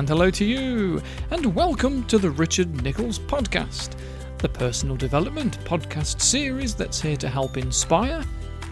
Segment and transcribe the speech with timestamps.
[0.00, 3.98] And hello to you, and welcome to the Richard Nicholls Podcast,
[4.38, 8.24] the personal development podcast series that's here to help inspire,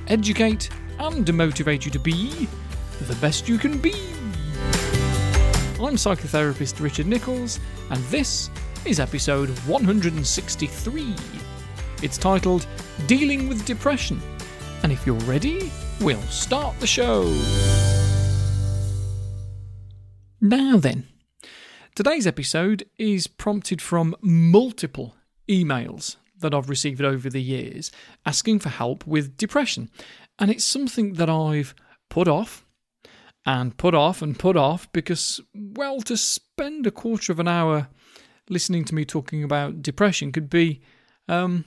[0.06, 2.49] educate, and motivate you to be
[3.03, 3.93] the best you can be.
[5.79, 7.61] I'm psychotherapist Richard Nicholls,
[7.91, 8.49] and this
[8.87, 11.15] is episode 163.
[12.03, 12.67] It's titled
[13.07, 14.19] Dealing with Depression,
[14.83, 15.71] and if you're ready,
[16.01, 17.25] we'll start the show.
[20.40, 21.07] Now then,
[21.98, 25.16] today's episode is prompted from multiple
[25.48, 27.90] emails that I've received over the years
[28.24, 29.90] asking for help with depression.
[30.38, 31.74] And it's something that I've
[32.08, 32.64] put off
[33.44, 37.88] and put off and put off because, well, to spend a quarter of an hour
[38.48, 40.80] listening to me talking about depression could be,
[41.27, 41.64] um,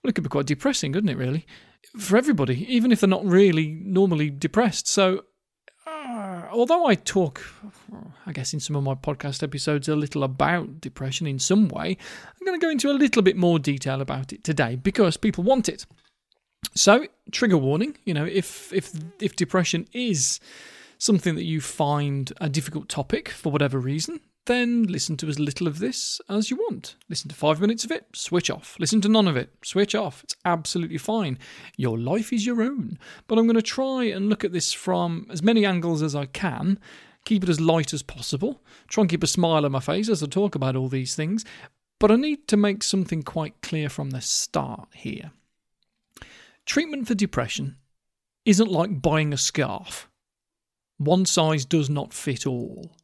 [0.00, 1.44] well, it could be quite depressing, couldn't it, really?
[1.98, 4.86] For everybody, even if they're not really normally depressed.
[4.86, 5.24] So
[6.50, 7.42] although I talk,
[8.26, 11.96] I guess, in some of my podcast episodes a little about depression in some way,
[12.28, 15.44] I'm going to go into a little bit more detail about it today because people
[15.44, 15.86] want it.
[16.74, 20.40] So, trigger warning, you know, if if if depression is
[20.98, 24.20] something that you find a difficult topic for whatever reason,
[24.50, 26.96] then listen to as little of this as you want.
[27.08, 28.76] Listen to five minutes of it, switch off.
[28.80, 30.24] Listen to none of it, switch off.
[30.24, 31.38] It's absolutely fine.
[31.76, 32.98] Your life is your own.
[33.28, 36.26] But I'm going to try and look at this from as many angles as I
[36.26, 36.80] can,
[37.24, 40.20] keep it as light as possible, try and keep a smile on my face as
[40.20, 41.44] I talk about all these things.
[42.00, 45.30] But I need to make something quite clear from the start here.
[46.66, 47.76] Treatment for depression
[48.44, 50.08] isn't like buying a scarf.
[50.98, 52.96] One size does not fit all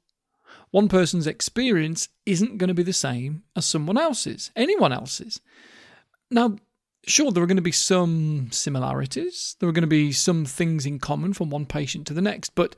[0.70, 5.40] one person's experience isn't going to be the same as someone else's, anyone else's.
[6.30, 6.56] Now,
[7.06, 10.86] sure, there are going to be some similarities, there are going to be some things
[10.86, 12.76] in common from one patient to the next, but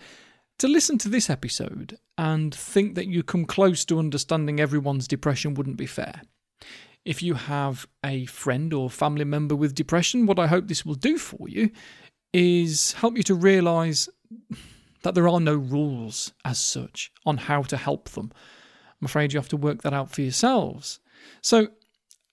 [0.59, 5.55] to listen to this episode and think that you come close to understanding everyone's depression
[5.55, 6.23] wouldn't be fair.
[7.05, 10.95] If you have a friend or family member with depression, what I hope this will
[10.95, 11.71] do for you
[12.33, 14.09] is help you to realize
[15.03, 18.33] that there are no rules as such on how to help them.
[19.01, 21.01] I'm afraid you have to work that out for yourselves.
[21.41, 21.69] So,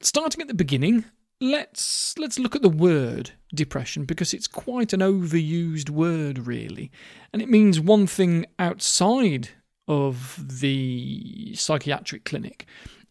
[0.01, 1.05] starting at the beginning,
[1.39, 6.91] let's let's look at the word depression because it's quite an overused word really,
[7.33, 9.49] and it means one thing outside
[9.87, 12.65] of the psychiatric clinic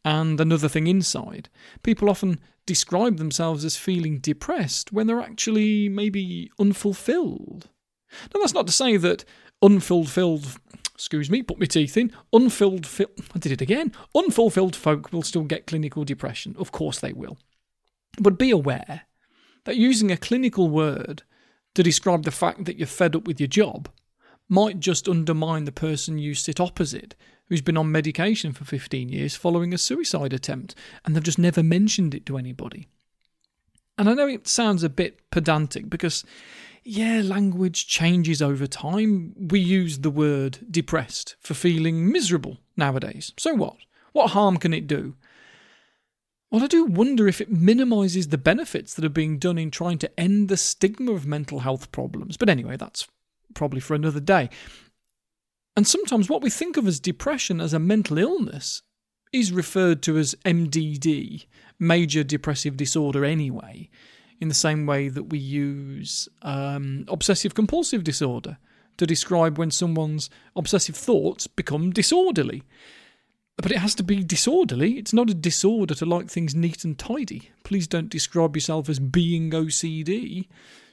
[0.04, 1.48] and another thing inside.
[1.82, 7.69] People often describe themselves as feeling depressed when they're actually maybe unfulfilled.
[8.32, 9.25] Now, that's not to say that
[9.62, 10.58] unfulfilled,
[10.94, 12.88] excuse me, put my teeth in, unfilled,
[13.34, 16.54] I did it again, unfulfilled folk will still get clinical depression.
[16.58, 17.38] Of course they will.
[18.19, 19.02] But be aware
[19.64, 21.22] that using a clinical word
[21.75, 23.88] to describe the fact that you're fed up with your job
[24.48, 27.14] might just undermine the person you sit opposite
[27.48, 31.62] who's been on medication for 15 years following a suicide attempt and they've just never
[31.62, 32.88] mentioned it to anybody.
[33.96, 36.25] And I know it sounds a bit pedantic because
[36.84, 39.34] yeah, language changes over time.
[39.49, 43.33] We use the word depressed for feeling miserable nowadays.
[43.39, 43.77] So what?
[44.12, 45.17] What harm can it do?
[46.50, 49.99] Well, I do wonder if it minimises the benefits that are being done in trying
[49.99, 52.37] to end the stigma of mental health problems.
[52.37, 53.09] But anyway, that's
[53.55, 54.50] probably for another day.
[55.77, 58.83] And sometimes what we think of as depression as a mental illness
[59.33, 61.47] is referred to as MDD,
[61.78, 63.89] major depressive disorder, anyway
[64.41, 68.59] in the same way that we use um, obsessive compulsive disorder
[68.97, 72.62] to describe when someone's obsessive thoughts become disorderly.
[73.56, 74.99] But it has to be disorderly.
[74.99, 77.50] It's not a disorder to like things neat and tidy.
[77.62, 80.49] Please don't describe yourself as being OCD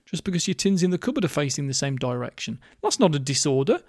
[0.06, 2.60] just because your tins in the cupboard are facing the same direction.
[2.82, 3.82] That's not a disorder.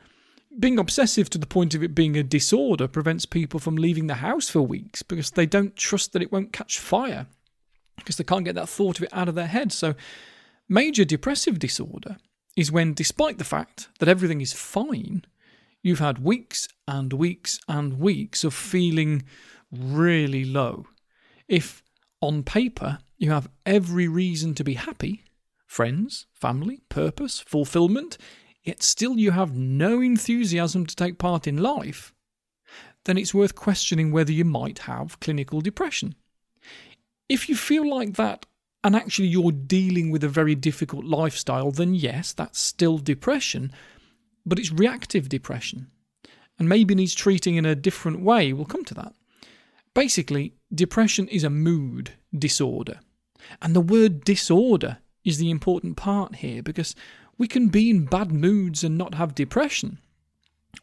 [0.59, 4.15] Being obsessive to the point of it being a disorder prevents people from leaving the
[4.15, 7.27] house for weeks because they don't trust that it won't catch fire
[8.03, 9.73] because they can't get that thought of it out of their head.
[9.73, 9.95] So,
[10.69, 12.17] major depressive disorder
[12.57, 15.25] is when, despite the fact that everything is fine,
[15.83, 19.23] you've had weeks and weeks and weeks of feeling
[19.71, 20.87] really low.
[21.49, 21.83] If
[22.21, 25.25] on paper you have every reason to be happy
[25.67, 28.19] friends, family, purpose, fulfillment
[28.63, 32.13] yet still you have no enthusiasm to take part in life,
[33.05, 36.15] then it's worth questioning whether you might have clinical depression.
[37.33, 38.45] If you feel like that
[38.85, 43.73] and actually you're dealing with a very difficult lifestyle, then yes, that's still depression,
[44.45, 45.87] but it's reactive depression
[46.59, 48.53] and maybe needs treating in a different way.
[48.53, 49.15] We'll come to that.
[49.95, 53.01] Basically, depression is a mood disorder.
[53.63, 56.95] And the word disorder is the important part here because
[57.39, 60.01] we can be in bad moods and not have depression.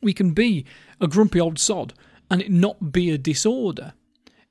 [0.02, 0.66] We can be
[1.00, 1.94] a grumpy old sod
[2.32, 3.94] and it not be a disorder.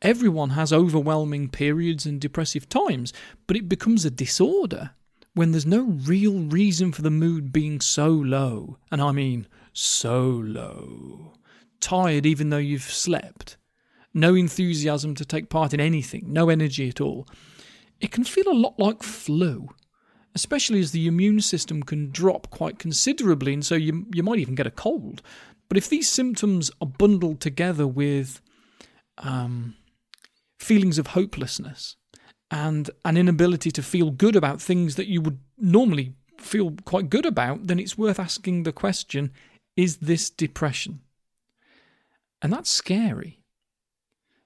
[0.00, 3.12] Everyone has overwhelming periods and depressive times,
[3.48, 4.90] but it becomes a disorder
[5.34, 8.78] when there's no real reason for the mood being so low.
[8.92, 11.32] And I mean so low.
[11.80, 13.56] Tired even though you've slept.
[14.14, 17.26] No enthusiasm to take part in anything, no energy at all.
[18.00, 19.68] It can feel a lot like flu,
[20.34, 24.54] especially as the immune system can drop quite considerably, and so you, you might even
[24.54, 25.22] get a cold.
[25.68, 28.40] But if these symptoms are bundled together with
[29.18, 29.74] um,
[30.58, 31.96] feelings of hopelessness
[32.50, 37.26] and an inability to feel good about things that you would normally feel quite good
[37.26, 39.32] about, then it's worth asking the question
[39.76, 41.00] is this depression?
[42.42, 43.40] And that's scary.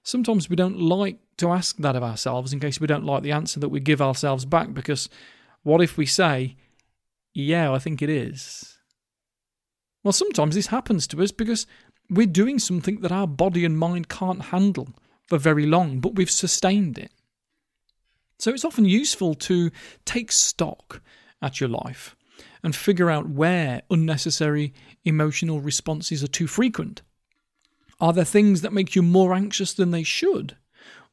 [0.03, 3.31] Sometimes we don't like to ask that of ourselves in case we don't like the
[3.31, 5.09] answer that we give ourselves back because
[5.63, 6.55] what if we say,
[7.33, 8.77] yeah, I think it is?
[10.03, 11.65] Well, sometimes this happens to us because
[12.09, 14.89] we're doing something that our body and mind can't handle
[15.27, 17.11] for very long, but we've sustained it.
[18.39, 19.71] So it's often useful to
[20.05, 21.01] take stock
[21.41, 22.15] at your life
[22.63, 24.73] and figure out where unnecessary
[25.05, 27.01] emotional responses are too frequent.
[27.99, 30.57] Are there things that make you more anxious than they should,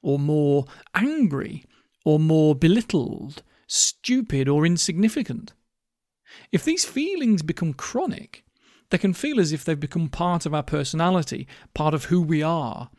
[0.02, 1.64] or more angry,
[2.04, 5.52] or more belittled, stupid, or insignificant?
[6.52, 8.44] If these feelings become chronic,
[8.90, 12.42] they can feel as if they've become part of our personality, part of who we
[12.42, 12.90] are,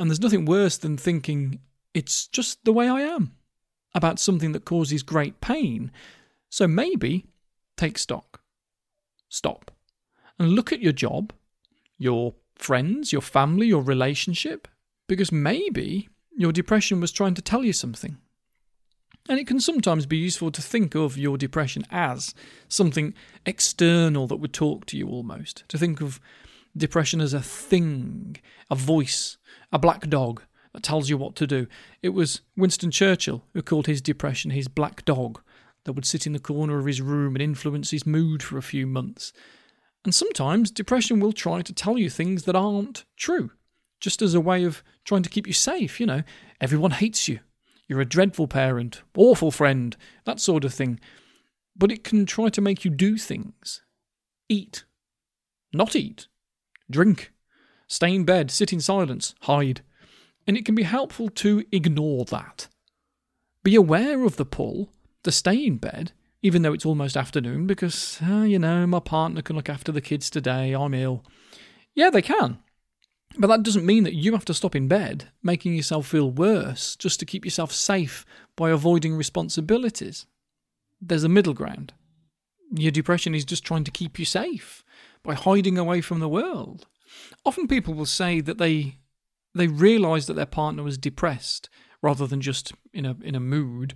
[0.00, 1.60] and there's nothing worse than thinking,
[1.92, 3.32] it's just the way I am,
[3.94, 5.92] about something that causes great pain.
[6.48, 7.26] So maybe
[7.76, 8.40] take stock.
[9.28, 9.70] Stop.
[10.38, 11.34] And look at your job,
[11.98, 14.66] your friends, your family, your relationship,
[15.06, 18.16] because maybe your depression was trying to tell you something.
[19.28, 22.34] And it can sometimes be useful to think of your depression as
[22.68, 23.12] something
[23.44, 26.20] external that would talk to you almost, to think of
[26.76, 28.36] depression as a thing,
[28.70, 29.36] a voice,
[29.72, 31.66] a black dog that tells you what to do.
[32.02, 35.40] It was Winston Churchill who called his depression his black dog
[35.84, 38.62] that would sit in the corner of his room and influence his mood for a
[38.62, 39.32] few months.
[40.04, 43.50] And sometimes depression will try to tell you things that aren't true,
[44.00, 46.00] just as a way of trying to keep you safe.
[46.00, 46.22] You know,
[46.60, 47.40] everyone hates you.
[47.86, 51.00] You're a dreadful parent, awful friend, that sort of thing.
[51.76, 53.82] But it can try to make you do things.
[54.48, 54.84] Eat.
[55.72, 56.28] Not eat.
[56.90, 57.32] Drink.
[57.86, 59.82] Stay in bed, sit in silence, hide.
[60.46, 62.68] And it can be helpful to ignore that.
[63.62, 64.92] Be aware of the pull
[65.22, 69.42] to stay in bed, even though it's almost afternoon, because, uh, you know, my partner
[69.42, 71.24] can look after the kids today, I'm ill.
[71.94, 72.58] Yeah, they can.
[73.38, 76.96] But that doesn't mean that you have to stop in bed, making yourself feel worse
[76.96, 78.26] just to keep yourself safe
[78.56, 80.26] by avoiding responsibilities.
[81.00, 81.92] There's a middle ground.
[82.72, 84.84] Your depression is just trying to keep you safe
[85.22, 86.86] by hiding away from the world.
[87.44, 88.96] Often people will say that they
[89.54, 91.68] they realized that their partner was depressed
[92.02, 93.94] rather than just in a in a mood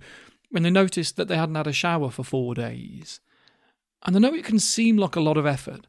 [0.49, 3.19] when they noticed that they hadn't had a shower for 4 days.
[4.05, 5.87] And I know it can seem like a lot of effort.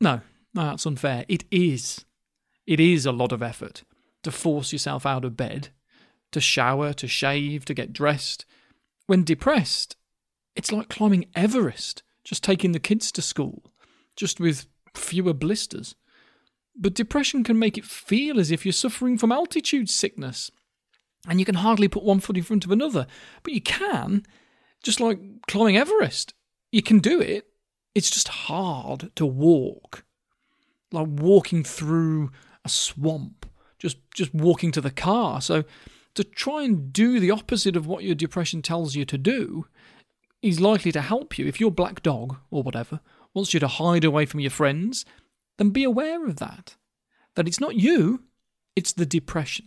[0.00, 0.20] No,
[0.52, 1.24] no, that's unfair.
[1.28, 2.04] It is.
[2.66, 3.84] It is a lot of effort
[4.22, 5.68] to force yourself out of bed,
[6.32, 8.44] to shower, to shave, to get dressed.
[9.06, 9.96] When depressed,
[10.54, 13.71] it's like climbing Everest, just taking the kids to school,
[14.16, 15.94] just with fewer blisters.
[16.74, 20.50] But depression can make it feel as if you're suffering from altitude sickness.
[21.28, 23.06] And you can hardly put one foot in front of another.
[23.42, 24.24] But you can,
[24.82, 26.34] just like climbing Everest.
[26.72, 27.46] You can do it.
[27.94, 30.04] It's just hard to walk.
[30.90, 32.30] Like walking through
[32.64, 33.46] a swamp,
[33.78, 35.40] just, just walking to the car.
[35.40, 35.64] So
[36.14, 39.66] to try and do the opposite of what your depression tells you to do
[40.42, 41.46] is likely to help you.
[41.46, 43.00] If your black dog, or whatever,
[43.34, 45.04] wants you to hide away from your friends,
[45.58, 46.76] then be aware of that.
[47.34, 48.24] That it's not you,
[48.76, 49.66] it's the depression.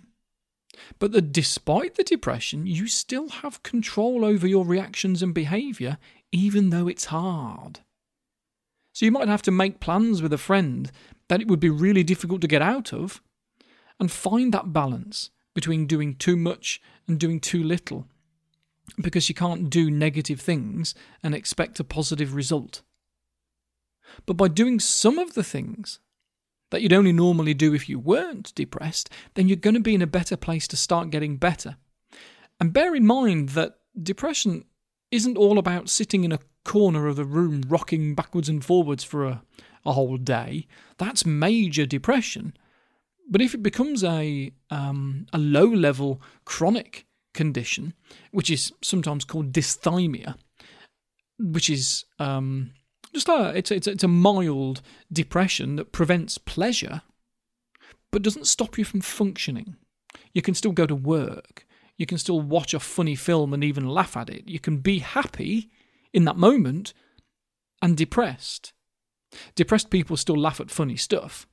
[1.00, 5.98] But that despite the depression, you still have control over your reactions and behaviour,
[6.32, 7.80] even though it's hard.
[8.94, 10.92] So you might have to make plans with a friend
[11.28, 13.22] that it would be really difficult to get out of,
[14.00, 18.08] and find that balance between doing too much and doing too little,
[19.02, 20.94] because you can't do negative things
[21.24, 22.82] and expect a positive result.
[24.26, 26.00] But by doing some of the things
[26.72, 30.02] that you'd only normally do if you weren't depressed, then you're going to be in
[30.02, 31.78] a better place to start getting better.
[32.60, 34.66] And bear in mind that depression
[35.12, 39.26] isn't all about sitting in a corner of the room rocking backwards and forwards for
[39.26, 39.42] a,
[39.86, 40.68] a whole day.
[40.98, 42.56] That's major depression.
[43.30, 47.94] But if it becomes a um, a low level chronic condition,
[48.32, 50.36] which is sometimes called dysthymia,
[51.40, 52.72] which is um,
[53.16, 57.02] Just a, it's, it's, it's a mild depression that prevents pleasure,
[58.12, 59.78] but doesn't stop you from functioning.
[60.34, 61.66] You can still go to work.
[61.96, 64.50] You can still watch a funny film and even laugh at it.
[64.50, 65.72] You can be happy
[66.12, 66.94] in that moment
[67.82, 68.74] and depressed.
[69.56, 71.48] Depressed people still laugh at funny stuff,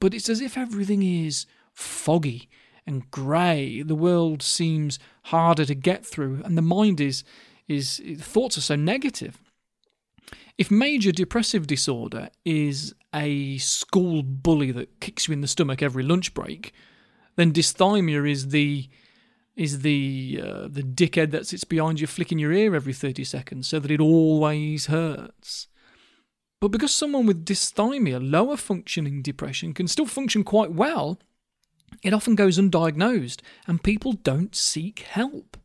[0.00, 2.48] but it's as if everything is foggy
[2.88, 3.82] and grey.
[3.82, 7.22] The world seems harder to get through, and the mind is
[7.68, 9.38] is thoughts are so negative.
[10.58, 16.02] If major depressive disorder is a school bully that kicks you in the stomach every
[16.02, 16.72] lunch break,
[17.36, 18.88] then dysthymia is the
[19.56, 23.68] is the uh, the dickhead that sits behind you flicking your ear every 30 seconds
[23.68, 25.68] so that it always hurts.
[26.60, 31.18] But because someone with dysthymia, lower functioning depression, can still function quite well,
[32.02, 35.56] it often goes undiagnosed and people don't seek help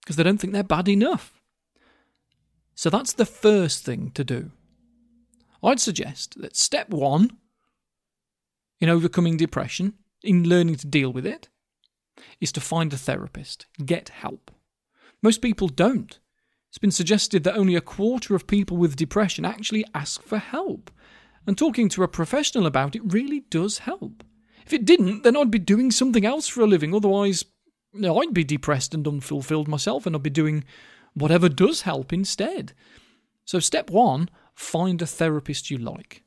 [0.00, 1.35] because they don't think they're bad enough.
[2.76, 4.52] So that's the first thing to do.
[5.62, 7.38] I'd suggest that step one
[8.80, 11.48] in overcoming depression, in learning to deal with it,
[12.40, 14.50] is to find a therapist, get help.
[15.22, 16.18] Most people don't.
[16.68, 20.90] It's been suggested that only a quarter of people with depression actually ask for help.
[21.46, 24.22] And talking to a professional about it really does help.
[24.66, 26.94] If it didn't, then I'd be doing something else for a living.
[26.94, 27.44] Otherwise,
[27.94, 30.64] I'd be depressed and unfulfilled myself, and I'd be doing
[31.16, 32.72] whatever does help instead.
[33.44, 36.22] So, step one find a therapist you like.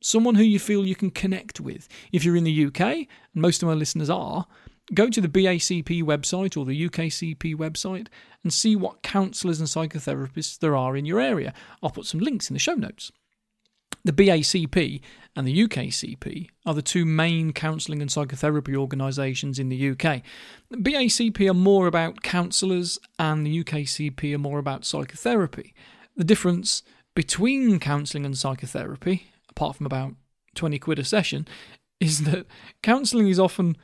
[0.00, 1.88] Someone who you feel you can connect with.
[2.12, 4.46] If you're in the UK, and most of my listeners are,
[4.94, 8.08] go to the BACP website or the UKCP website
[8.42, 11.52] and see what counsellors and psychotherapists there are in your area.
[11.82, 13.10] I'll put some links in the show notes.
[14.06, 15.00] The BACP
[15.34, 20.22] and the UKCP are the two main counselling and psychotherapy organisations in the UK.
[20.70, 25.74] The BACP are more about counsellors and the UKCP are more about psychotherapy.
[26.14, 26.84] The difference
[27.16, 30.14] between counselling and psychotherapy, apart from about
[30.54, 31.48] 20 quid a session,
[31.98, 32.46] is that
[32.84, 33.76] counselling is often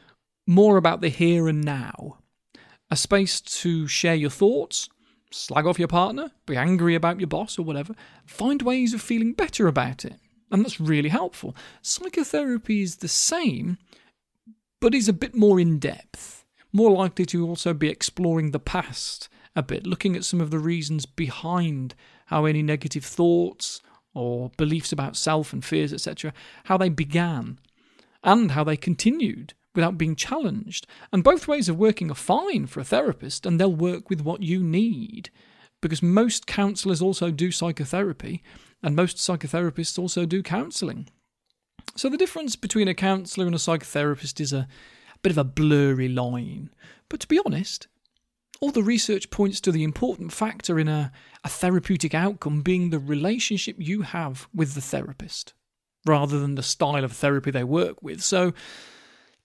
[0.46, 2.18] more about the here and now,
[2.92, 4.88] a space to share your thoughts,
[5.34, 7.94] slag off your partner, be angry about your boss or whatever,
[8.26, 10.14] find ways of feeling better about it.
[10.50, 11.56] And that's really helpful.
[11.80, 13.78] Psychotherapy is the same,
[14.80, 19.28] but is a bit more in depth, more likely to also be exploring the past
[19.56, 21.94] a bit, looking at some of the reasons behind
[22.26, 23.80] how any negative thoughts
[24.14, 26.32] or beliefs about self and fears, etc.,
[26.64, 27.58] how they began
[28.22, 30.86] and how they continued without being challenged.
[31.12, 34.42] And both ways of working are fine for a therapist, and they'll work with what
[34.42, 35.30] you need.
[35.80, 38.42] Because most counsellors also do psychotherapy,
[38.82, 41.08] and most psychotherapists also do counselling.
[41.96, 44.68] So the difference between a counsellor and a psychotherapist is a,
[45.22, 46.70] bit of a blurry line.
[47.08, 47.86] But to be honest,
[48.60, 51.12] all the research points to the important factor in a,
[51.44, 55.54] a therapeutic outcome being the relationship you have with the therapist,
[56.06, 58.22] rather than the style of therapy they work with.
[58.22, 58.52] So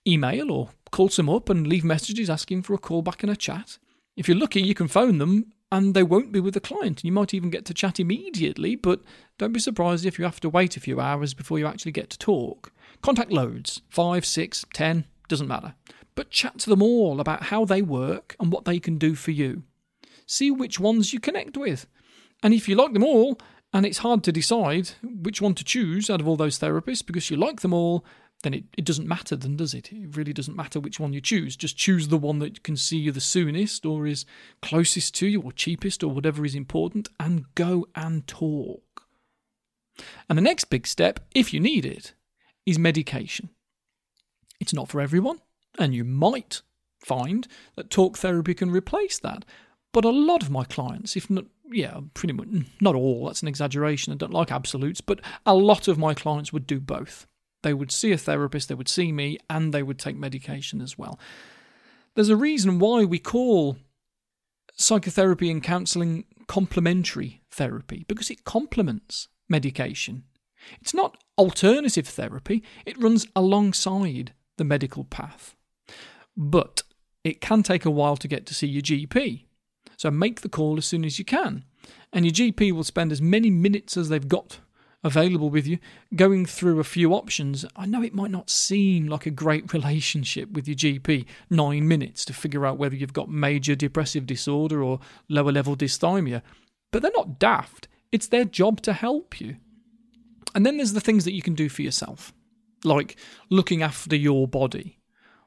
[0.06, 3.36] email or call some up and leave messages asking for a call back and a
[3.36, 3.78] chat.
[4.16, 7.04] If you're lucky, you can phone them and they won't be with the client.
[7.04, 9.00] You might even get to chat immediately, but
[9.36, 12.10] don't be surprised if you have to wait a few hours before you actually get
[12.10, 12.72] to talk.
[13.02, 15.74] Contact loads five, six, ten, doesn't matter.
[16.14, 19.30] But chat to them all about how they work and what they can do for
[19.30, 19.62] you.
[20.26, 21.86] See which ones you connect with.
[22.42, 23.38] And if you like them all,
[23.72, 27.30] and it's hard to decide which one to choose out of all those therapists because
[27.30, 28.04] you like them all,
[28.42, 29.92] then it, it doesn't matter then, does it?
[29.92, 31.56] It really doesn't matter which one you choose.
[31.56, 34.24] Just choose the one that can see you the soonest or is
[34.62, 38.82] closest to you or cheapest or whatever is important and go and talk.
[40.28, 42.14] And the next big step, if you need it,
[42.64, 43.50] is medication.
[44.60, 45.40] It's not for everyone,
[45.78, 46.62] and you might
[47.00, 49.44] find that talk therapy can replace that.
[49.92, 52.48] But a lot of my clients, if not, yeah, pretty much,
[52.80, 56.52] not all, that's an exaggeration, I don't like absolutes, but a lot of my clients
[56.52, 57.26] would do both.
[57.62, 60.96] They would see a therapist, they would see me, and they would take medication as
[60.96, 61.18] well.
[62.14, 63.76] There's a reason why we call
[64.74, 70.24] psychotherapy and counselling complementary therapy, because it complements medication.
[70.80, 75.54] It's not alternative therapy, it runs alongside the medical path.
[76.36, 76.82] But
[77.24, 79.44] it can take a while to get to see your GP.
[79.96, 81.64] So make the call as soon as you can.
[82.12, 84.60] And your GP will spend as many minutes as they've got
[85.04, 85.78] available with you,
[86.14, 87.64] going through a few options.
[87.76, 92.24] I know it might not seem like a great relationship with your GP, nine minutes
[92.26, 96.42] to figure out whether you've got major depressive disorder or lower level dysthymia,
[96.90, 97.88] but they're not daft.
[98.10, 99.56] It's their job to help you.
[100.54, 102.32] And then there's the things that you can do for yourself,
[102.84, 103.16] like
[103.50, 104.98] looking after your body.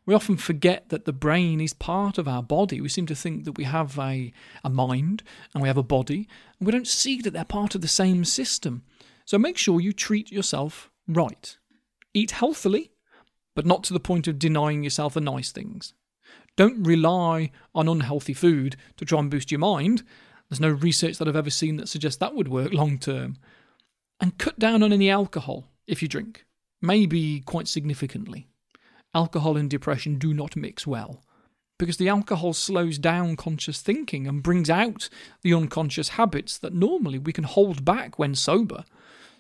[0.06, 2.82] We often forget that the brain is part of our body.
[2.82, 6.28] We seem to think that we have a, a mind and we have a body,
[6.60, 8.84] and we don't see that they're part of the same system.
[9.26, 11.58] So make sure you treat yourself right.
[12.14, 12.92] Eat healthily,
[13.56, 15.94] but not to the point of denying yourself the nice things.
[16.58, 20.04] Don't rely on unhealthy food to try and boost your mind.
[20.50, 23.38] There's no research that I've ever seen that suggests that would work long term.
[24.20, 26.46] And cut down on any alcohol if you drink,
[26.82, 28.48] maybe quite significantly.
[29.14, 31.24] Alcohol and depression do not mix well
[31.82, 35.10] because the alcohol slows down conscious thinking and brings out
[35.42, 38.86] the unconscious habits that normally we can hold back when sober.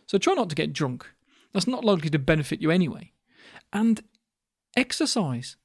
[0.08, 1.08] So try not to get drunk.
[1.54, 3.12] That's not likely to benefit you anyway.
[3.74, 4.04] And
[4.76, 5.58] exercise.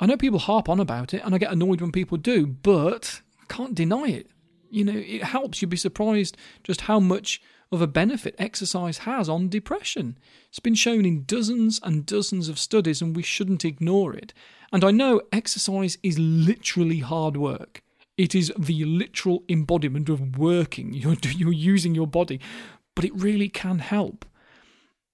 [0.00, 3.20] I know people harp on about it and I get annoyed when people do, but
[3.48, 4.30] can't deny it.
[4.70, 5.60] You know, it helps.
[5.60, 10.18] You'd be surprised just how much of a benefit exercise has on depression.
[10.48, 14.32] It's been shown in dozens and dozens of studies, and we shouldn't ignore it.
[14.72, 17.82] And I know exercise is literally hard work.
[18.16, 20.92] It is the literal embodiment of working.
[20.94, 22.40] You're, you're using your body,
[22.94, 24.24] but it really can help.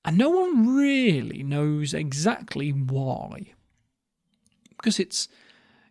[0.04, 3.52] And no one really knows exactly why.
[4.76, 5.28] Because it's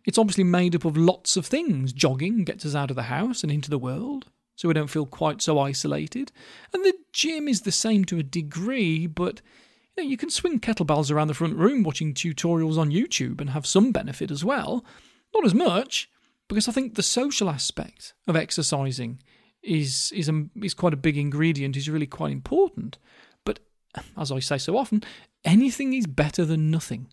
[0.06, 1.92] it's obviously made up of lots of things.
[1.92, 5.04] Jogging gets us out of the house and into the world, so we don't feel
[5.04, 6.30] quite so isolated.
[6.72, 9.42] And the gym is the same to a degree, but
[9.96, 13.50] you, know, you can swing kettlebells around the front room watching tutorials on YouTube and
[13.50, 14.84] have some benefit as well.
[15.34, 16.08] Not as much,
[16.48, 19.18] because I think the social aspect of exercising
[19.66, 21.76] is is a, is quite a big ingredient.
[21.76, 22.98] is really quite important.
[23.44, 23.60] But
[24.16, 25.02] as I say so often,
[25.44, 27.08] anything is better than nothing.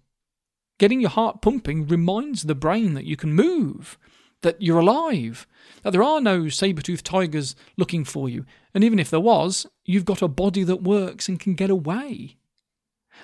[0.80, 3.98] Getting your heart pumping reminds the brain that you can move,
[4.42, 5.48] that you're alive,
[5.84, 9.68] that there are no saber toothed tigers looking for you, and even if there was,
[9.86, 12.38] you've got a body that works and can get away.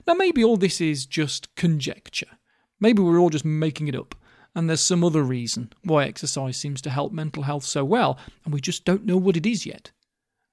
[0.07, 2.37] Now, maybe all this is just conjecture.
[2.79, 4.15] Maybe we're all just making it up,
[4.55, 8.53] and there's some other reason why exercise seems to help mental health so well, and
[8.53, 9.91] we just don't know what it is yet.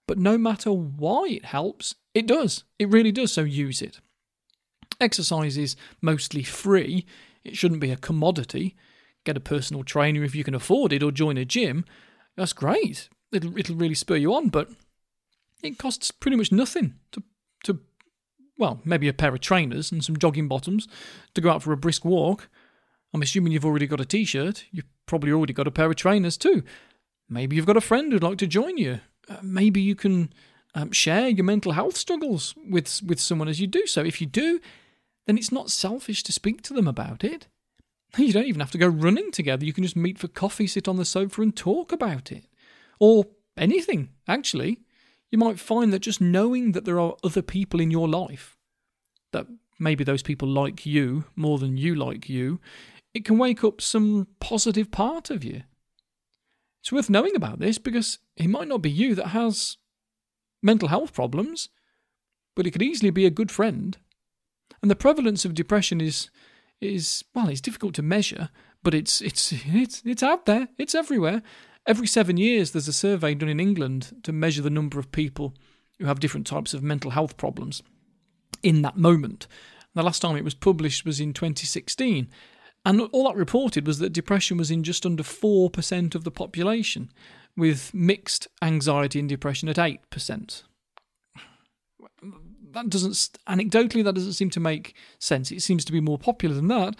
[0.07, 2.65] But no matter why it helps, it does.
[2.79, 4.01] It really does, so use it.
[5.01, 7.05] Exercise is mostly free,
[7.45, 8.77] it shouldn't be a commodity.
[9.25, 11.85] Get a personal trainer if you can afford it, or join a gym.
[12.37, 13.09] That's great.
[13.33, 14.71] It'll, it'll really spur you on, but
[15.63, 17.23] it costs pretty much nothing to
[17.65, 17.81] to
[18.59, 20.89] well, maybe a pair of trainers and some jogging bottoms
[21.35, 22.49] to go out for a brisk walk.
[23.17, 24.65] I'm assuming you've already got a t shirt.
[24.71, 26.63] You've probably already got a pair of trainers too.
[27.29, 29.01] Maybe you've got a friend who'd like to join you.
[29.29, 30.33] Uh, maybe you can
[30.75, 34.05] um, share your mental health struggles with, with someone as you do so.
[34.05, 34.61] If you do,
[35.27, 37.49] then it's not selfish to speak to them about it.
[38.17, 39.65] You don't even have to go running together.
[39.65, 42.47] You can just meet for coffee, sit on the sofa, and talk about it.
[43.01, 43.25] Or
[43.57, 44.81] anything, actually
[45.31, 48.57] you might find that just knowing that there are other people in your life,
[49.33, 49.47] that
[49.79, 52.61] maybe those people like you more than you like you,
[53.17, 55.63] it can wake up some positive part of you.
[56.83, 59.79] It's worth knowing about this because it might not be you that has
[60.63, 61.71] mental health problems,
[62.55, 63.97] but it could easily be a good friend.
[64.83, 66.29] And the prevalence of depression is
[66.79, 68.51] is well, it's difficult to measure,
[68.83, 71.43] but it's it's it's it's out there, it's everywhere.
[71.87, 75.55] Every seven years, there's a survey done in England to measure the number of people
[75.99, 77.83] who have different types of mental health problems
[78.63, 79.47] in that moment.
[79.95, 82.29] The last time it was published was in 2016.
[82.87, 87.11] And all that reported was that depression was in just under 4% of the population,
[87.57, 90.63] with mixed anxiety and depression at 8%.
[92.71, 95.51] That doesn't, anecdotally, that doesn't seem to make sense.
[95.51, 96.95] It seems to be more popular than that.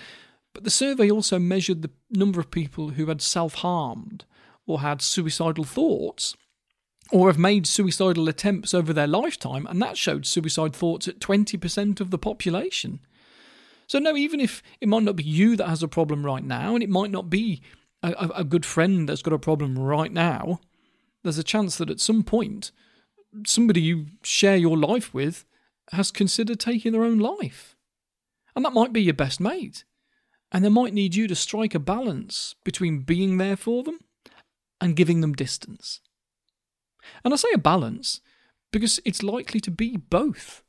[0.55, 4.25] But the survey also measured the number of people who had self harmed
[4.67, 6.35] or had suicidal thoughts
[7.13, 12.01] or have made suicidal attempts over their lifetime, and that showed suicide thoughts at 20%
[12.01, 12.99] of the population.
[13.87, 16.75] So, no, even if it might not be you that has a problem right now,
[16.75, 17.63] and it might not be
[18.03, 20.61] a, a, good friend that's got a problem right now,
[21.23, 22.73] there's a chance that at some point,
[23.47, 25.45] somebody you share your life with
[25.93, 27.77] has considered taking their own life.
[28.55, 29.85] And that might be your best mate.
[30.51, 34.01] And they might need you to strike a balance between being there for them
[34.81, 36.01] and giving them distance.
[37.25, 38.21] And I say a balance
[38.73, 40.63] because it's likely to be both.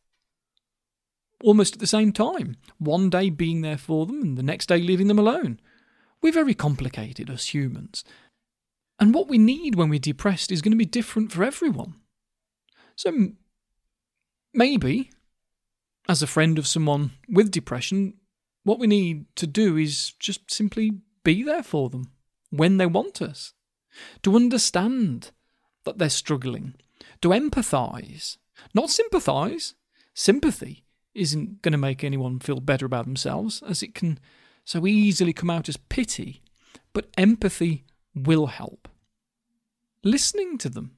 [1.44, 4.80] Almost at the same time, one day being there for them and the next day
[4.80, 5.60] leaving them alone.
[6.22, 8.04] We're very complicated as humans.
[9.00, 11.94] And what we need when we're depressed is going to be different for everyone.
[12.96, 13.30] So
[14.54, 15.12] maybe,
[16.10, 18.16] as a friend of someone with depression,
[18.64, 22.12] what we need to do is just simply be there for them
[22.50, 23.54] when they want us
[24.24, 25.32] to understand
[25.84, 26.76] that they're struggling,
[27.22, 28.38] to empathise,
[28.74, 29.76] not sympathise.
[30.14, 30.84] Sympathy
[31.18, 34.20] isn't going to make anyone feel better about themselves, as it can
[34.64, 36.42] so easily come out as pity,
[36.94, 38.88] but empathy will help.
[40.04, 40.98] Listening to them,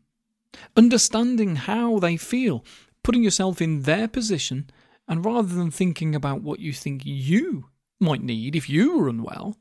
[0.75, 2.65] Understanding how they feel,
[3.03, 4.69] putting yourself in their position,
[5.07, 7.65] and rather than thinking about what you think you
[7.99, 9.57] might need if you were unwell,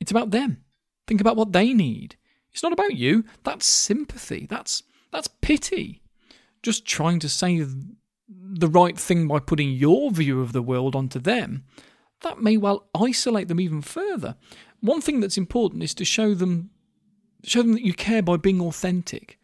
[0.00, 0.64] it's about them.
[1.06, 2.16] Think about what they need.
[2.52, 3.24] It's not about you.
[3.44, 4.46] That's sympathy.
[4.48, 6.02] That's that's pity.
[6.62, 7.64] Just trying to say
[8.28, 11.64] the right thing by putting your view of the world onto them,
[12.22, 14.36] that may well isolate them even further.
[14.80, 16.70] One thing that's important is to show them
[17.44, 19.38] show them that you care by being authentic.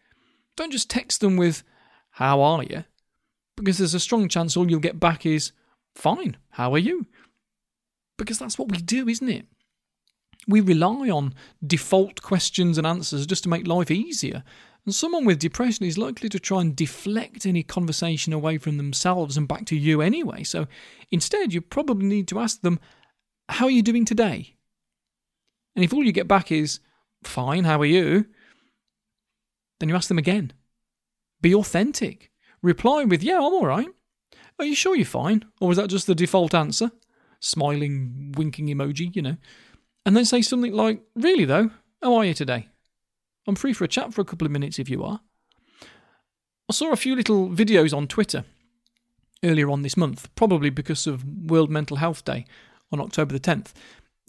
[0.56, 1.62] Don't just text them with
[2.10, 2.84] how are you?
[3.56, 5.52] Because there's a strong chance all you'll get back is
[5.94, 7.06] fine, how are you?
[8.18, 9.46] Because that's what we do, isn't it?
[10.48, 14.42] We rely on default questions and answers just to make life easier.
[14.84, 19.36] And someone with depression is likely to try and deflect any conversation away from themselves
[19.36, 20.42] and back to you anyway.
[20.42, 20.66] So
[21.10, 22.80] instead, you probably need to ask them,
[23.48, 24.56] How are you doing today?
[25.76, 26.80] And if all you get back is,
[27.22, 28.26] Fine, how are you?
[29.78, 30.52] Then you ask them again.
[31.40, 32.30] Be authentic.
[32.60, 33.88] Reply with, Yeah, I'm all right.
[34.58, 35.44] Are you sure you're fine?
[35.60, 36.90] Or was that just the default answer?
[37.38, 39.36] Smiling, winking emoji, you know.
[40.04, 41.70] And then say something like, Really though,
[42.02, 42.68] how are you today?
[43.46, 45.20] I'm free for a chat for a couple of minutes if you are.
[46.68, 48.44] I saw a few little videos on Twitter
[49.44, 52.46] earlier on this month, probably because of World Mental Health Day
[52.92, 53.72] on October the 10th.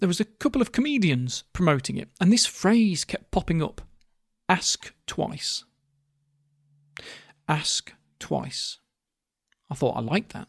[0.00, 3.80] There was a couple of comedians promoting it, and this phrase kept popping up
[4.48, 5.64] ask twice.
[7.48, 8.78] Ask twice.
[9.70, 10.48] I thought I liked that.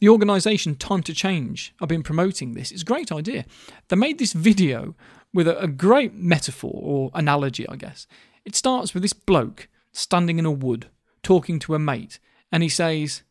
[0.00, 2.70] The organisation Time to Change have been promoting this.
[2.70, 3.44] It's a great idea.
[3.88, 4.94] They made this video
[5.36, 8.06] with a, a great metaphor or analogy, I guess.
[8.46, 10.86] It starts with this bloke standing in a wood
[11.22, 12.18] talking to a mate,
[12.50, 13.22] and he says,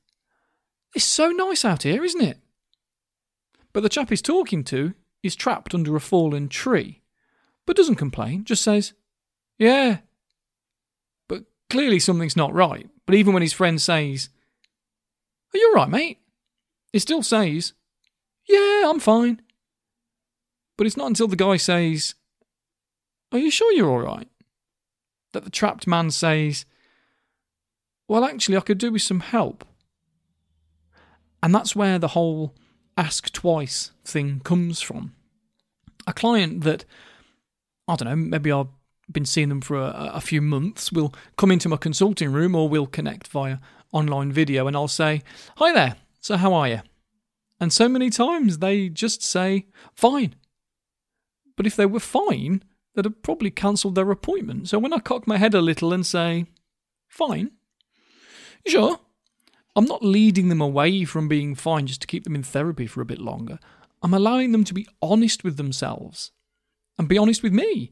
[0.94, 2.38] It's so nice out here, isn't it?
[3.74, 7.02] But the chap he's talking to is trapped under a fallen tree,
[7.66, 8.94] but doesn't complain, just says,
[9.58, 9.98] Yeah.
[11.28, 12.88] But clearly something's not right.
[13.08, 14.30] But even when his friend says,
[15.54, 16.20] Are you alright, mate?
[16.94, 17.74] He still says,
[18.48, 19.42] Yeah, I'm fine.
[20.78, 22.16] But it's not until the guy says,
[23.32, 24.28] Are you sure you're all right?
[25.36, 26.66] that the trapped man says,
[28.08, 29.64] Well, actually, I could do with some help.
[31.44, 32.56] And that's where the whole
[32.98, 35.14] ask twice thing comes from.
[36.08, 36.86] A client that,
[37.88, 38.70] I don't know, maybe I've
[39.12, 42.68] been seeing them for a, a few months will come into my consulting room or
[42.68, 43.60] we'll connect via
[43.92, 45.22] online video and I'll say,
[45.58, 46.82] Hi there, so how are you?
[47.60, 50.36] And so many times they just say, Fine.
[51.56, 52.64] But if they were fine,
[52.94, 54.70] they'd have probably cancelled their appointment.
[54.70, 56.46] So when I cock my head a little and say,
[57.08, 57.52] Fine,
[58.68, 59.00] sure?
[59.76, 63.02] I'm not leading them away from being fine just to keep them in therapy for
[63.02, 63.60] a bit longer.
[64.02, 66.32] I'm allowing them to be honest with themselves
[66.98, 67.92] and be honest with me,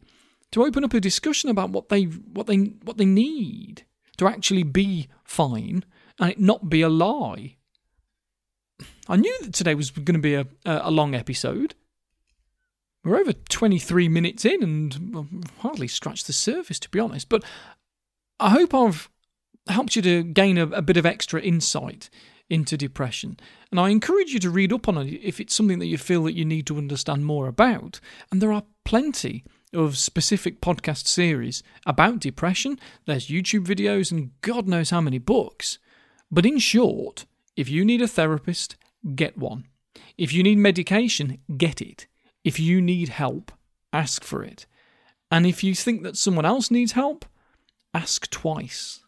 [0.52, 3.86] to open up a discussion about what they what they what they need
[4.17, 5.84] to actually be fine
[6.19, 7.58] and it not be a lie.
[9.08, 11.76] I knew that today was going to be a, a long episode.
[13.04, 17.28] We're over 23 minutes in and hardly scratched the surface, to be honest.
[17.28, 17.44] But
[18.39, 19.10] I hope I've
[19.68, 22.10] helped you to gain a, a, bit of extra insight
[22.50, 23.38] into depression.
[23.72, 26.24] And I encourage you to read up on it if it's something that you feel
[26.24, 28.00] that you need to understand more about.
[28.32, 32.80] And there are plenty of specific podcast series about depression.
[33.06, 35.80] There's YouTube videos and God knows how many books.
[36.32, 38.76] But in short, if you need a therapist,
[39.16, 39.66] get one.
[40.18, 42.08] If you need medication, get it.
[42.43, 43.51] If you need help,
[43.91, 44.65] ask for it.
[45.32, 47.25] And if you think that someone else needs help,
[47.93, 49.03] ask twice.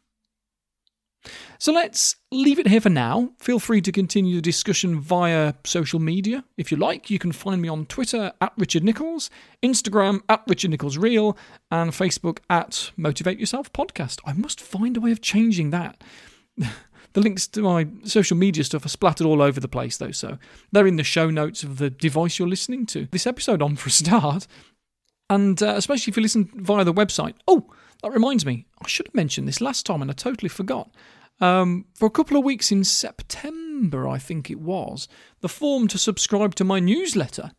[1.58, 3.32] So let's leave it here for now.
[3.40, 6.44] Feel free to continue the discussion via social media.
[6.58, 9.30] If you like, you can find me on Twitter at Richard Nicholls,
[9.64, 11.38] Instagram at Richard Nicholls Real,
[11.72, 14.20] and Facebook at Motivate Yourself Podcast.
[14.26, 16.04] I must find a way of changing that.
[17.16, 20.38] The links to my social media stuff are splattered all over the place, though, so
[20.74, 23.88] they're in the show notes of the device you're listening to this episode on for
[23.88, 24.48] a start.
[25.30, 27.36] And uh, especially if you listen via the website.
[27.48, 27.72] Oh,
[28.04, 30.92] that reminds me, I should have mentioned this last time and I totally forgot.
[31.40, 35.08] Um, for a couple of weeks in September, I think it was,
[35.40, 37.52] the form to subscribe to my newsletter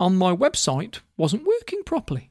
[0.00, 2.30] on my website wasn't working properly.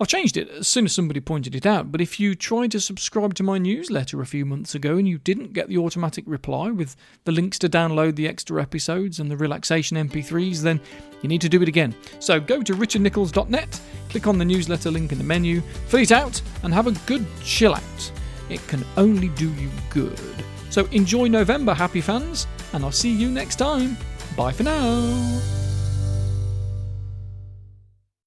[0.00, 2.80] I've changed it as soon as somebody pointed it out, but if you tried to
[2.80, 6.70] subscribe to my newsletter a few months ago and you didn't get the automatic reply
[6.70, 10.80] with the links to download the extra episodes and the relaxation MP3s, then
[11.20, 11.94] you need to do it again.
[12.18, 16.40] So go to richardnicholls.net, click on the newsletter link in the menu, fill it out,
[16.62, 18.12] and have a good chill out.
[18.48, 20.18] It can only do you good.
[20.70, 23.98] So enjoy November, happy fans, and I'll see you next time.
[24.34, 25.59] Bye for now.